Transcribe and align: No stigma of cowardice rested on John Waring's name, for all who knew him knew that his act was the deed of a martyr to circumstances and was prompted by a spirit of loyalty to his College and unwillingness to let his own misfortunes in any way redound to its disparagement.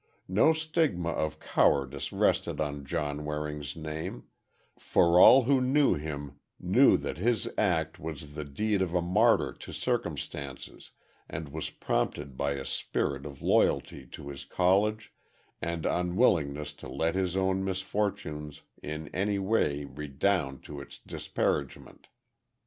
No 0.27 0.51
stigma 0.51 1.11
of 1.11 1.39
cowardice 1.39 2.11
rested 2.11 2.59
on 2.59 2.85
John 2.85 3.23
Waring's 3.23 3.75
name, 3.75 4.23
for 4.79 5.19
all 5.19 5.43
who 5.43 5.61
knew 5.61 5.93
him 5.93 6.39
knew 6.59 6.97
that 6.97 7.19
his 7.19 7.47
act 7.55 7.99
was 7.99 8.33
the 8.33 8.43
deed 8.43 8.81
of 8.81 8.95
a 8.95 9.01
martyr 9.03 9.53
to 9.53 9.71
circumstances 9.71 10.89
and 11.29 11.49
was 11.49 11.69
prompted 11.69 12.35
by 12.35 12.53
a 12.53 12.65
spirit 12.65 13.27
of 13.27 13.43
loyalty 13.43 14.07
to 14.07 14.29
his 14.29 14.43
College 14.43 15.13
and 15.61 15.85
unwillingness 15.85 16.73
to 16.73 16.89
let 16.89 17.13
his 17.13 17.37
own 17.37 17.63
misfortunes 17.63 18.63
in 18.81 19.07
any 19.09 19.37
way 19.37 19.83
redound 19.85 20.63
to 20.63 20.81
its 20.81 20.97
disparagement. 20.97 22.07